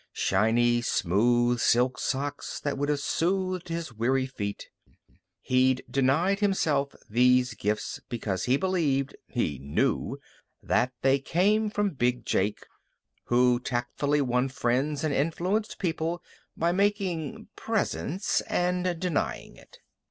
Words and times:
Shiny, 0.13 0.81
smooth 0.81 1.59
silk 1.59 1.99
socks 1.99 2.59
that 2.61 2.75
would 2.75 2.89
have 2.89 3.01
soothed 3.01 3.67
his 3.69 3.93
weary 3.93 4.25
feet. 4.25 4.67
He'd 5.41 5.83
denied 5.87 6.39
himself 6.39 6.95
these 7.07 7.53
gifts 7.53 7.99
because 8.09 8.45
he 8.45 8.57
believed 8.57 9.15
he 9.27 9.59
knew 9.59 10.17
that 10.63 10.91
they 11.03 11.19
came 11.19 11.69
from 11.69 11.91
Big 11.91 12.25
Jake, 12.25 12.65
who 13.25 13.59
tactfully 13.59 14.21
won 14.21 14.49
friends 14.49 15.03
and 15.03 15.13
influenced 15.13 15.77
people 15.77 16.23
by 16.57 16.71
making 16.71 17.49
presents 17.55 18.41
and 18.49 18.99
denying 18.99 19.55
it. 19.55 19.77